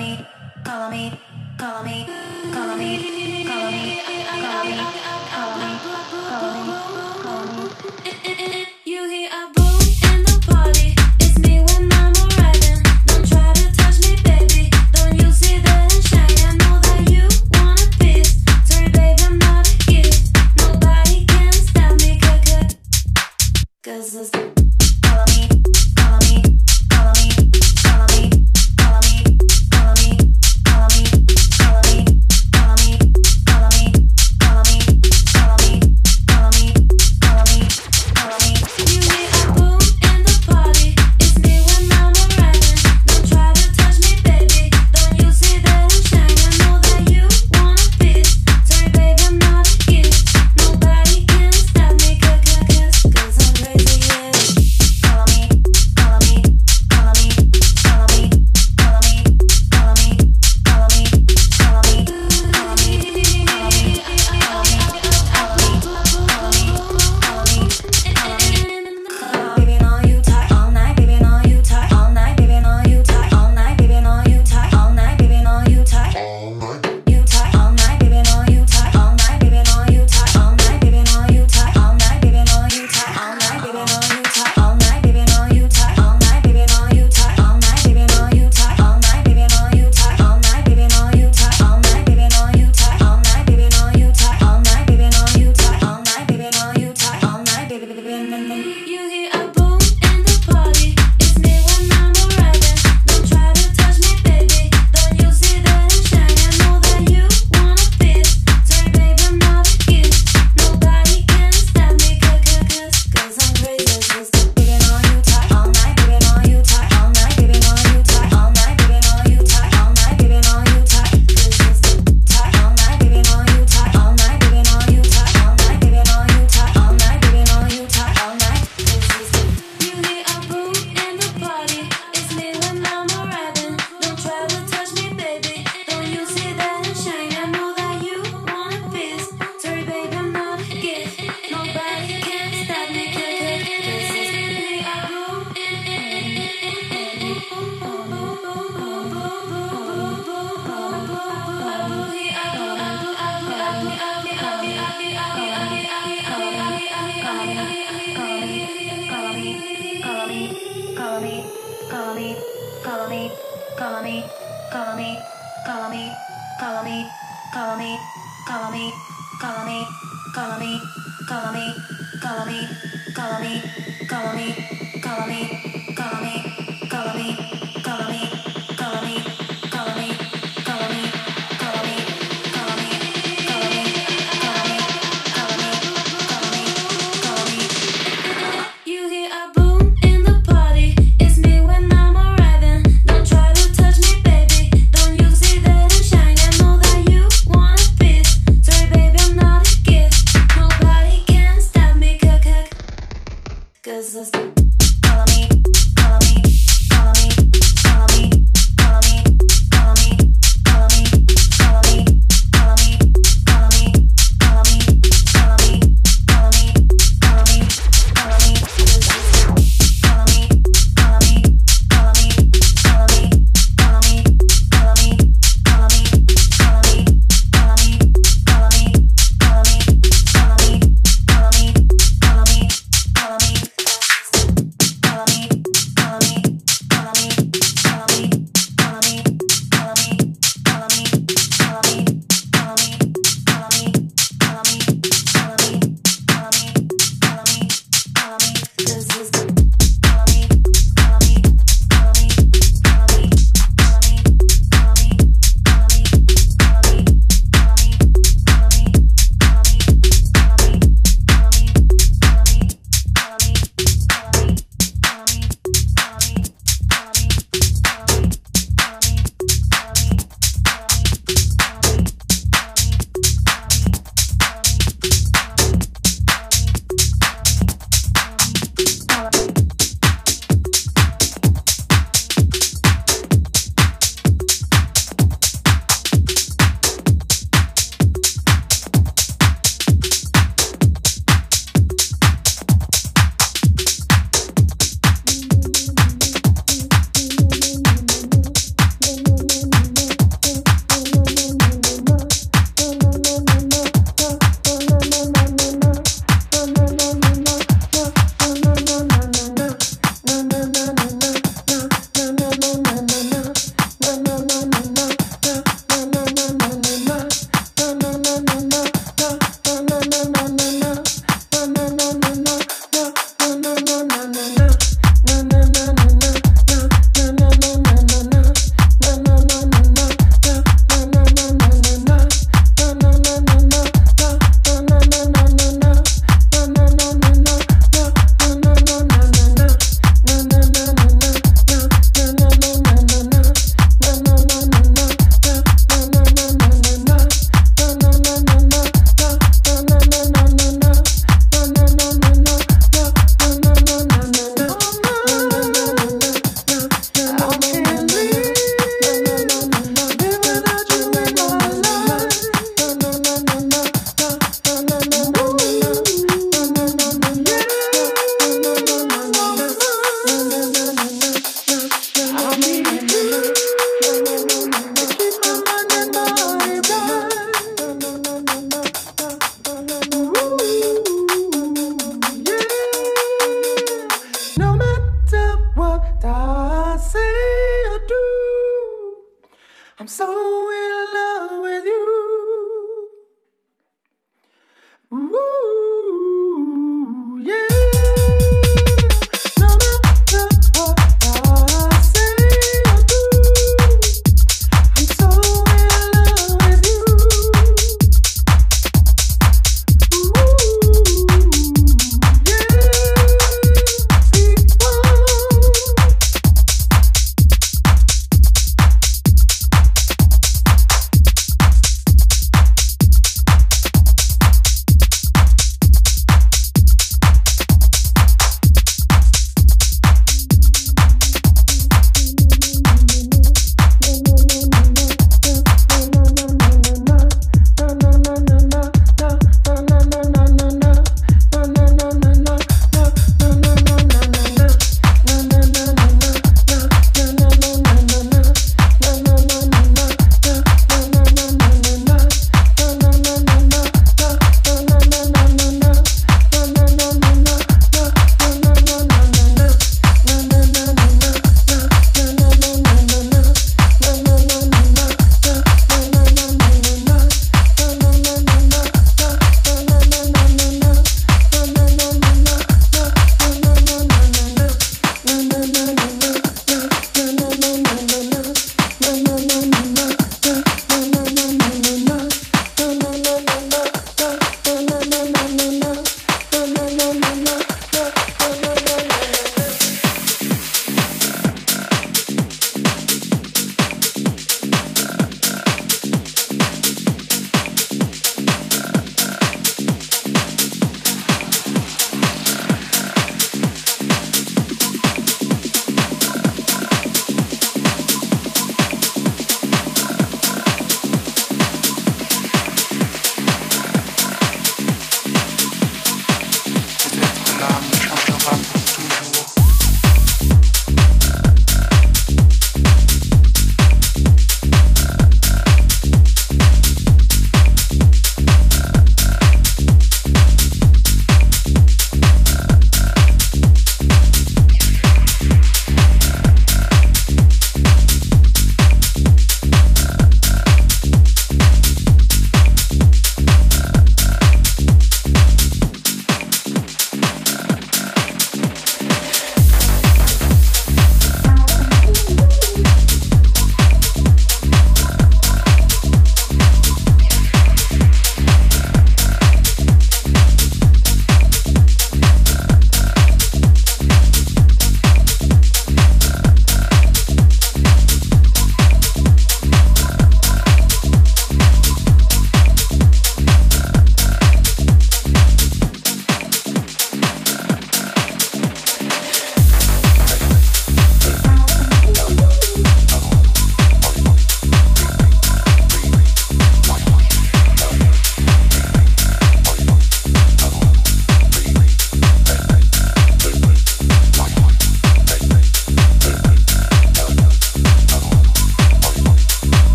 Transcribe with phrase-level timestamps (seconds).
[0.00, 0.29] me,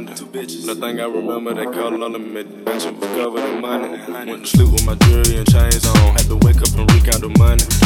[0.00, 4.30] Nothing I remember they call all them adventure covered in money.
[4.30, 6.14] Went to sleep with my jewelry and chains on.
[6.14, 7.77] Had to wake up and recount the money.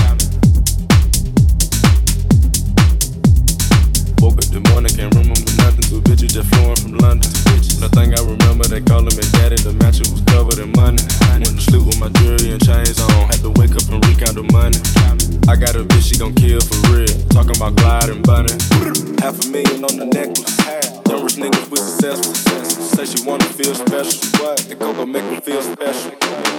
[24.63, 26.52] mystical, but make me feel special.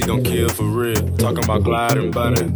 [0.00, 0.94] she gon' kill for real.
[1.16, 2.48] Talking about gliding butter.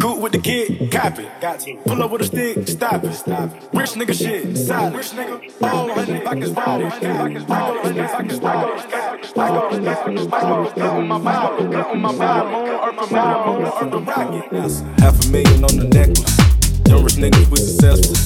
[0.00, 1.28] Cool with the kid, cop it.
[1.40, 1.76] Got to.
[1.86, 3.14] Pull up with a stick, stop it.
[3.14, 3.62] Stop it.
[3.72, 4.94] Rich nigga shit, solid.
[4.94, 6.82] Rich nigga, all on his back is wild.
[6.82, 8.70] All on his back is wild.
[9.36, 10.74] All on his back is wild.
[10.74, 12.82] Got on my Bible, got on my Bible.
[14.98, 16.38] Half a million on the necklace.
[16.88, 18.16] Young rich niggas, we successful.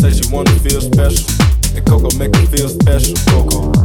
[0.00, 1.26] Say she wanna feel special.
[1.76, 3.14] And Coco make her feel special.
[3.30, 3.78] Coco.